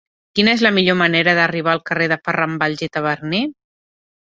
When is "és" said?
0.55-0.63